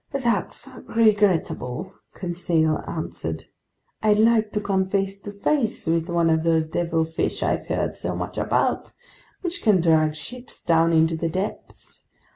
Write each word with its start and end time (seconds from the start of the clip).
"That's 0.23 0.67
regrettable," 0.87 1.93
Conseil 2.15 2.83
answered. 2.87 3.43
"I'd 4.01 4.17
like 4.17 4.51
to 4.53 4.59
come 4.59 4.89
face 4.89 5.15
to 5.19 5.31
face 5.31 5.85
with 5.85 6.09
one 6.09 6.31
of 6.31 6.41
those 6.41 6.67
devilfish 6.67 7.43
I've 7.43 7.67
heard 7.67 7.93
so 7.93 8.15
much 8.15 8.39
about, 8.39 8.93
which 9.41 9.61
can 9.61 9.79
drag 9.79 10.15
ships 10.15 10.63
down 10.63 10.91
into 10.91 11.15
the 11.15 11.29
depths. 11.29 12.03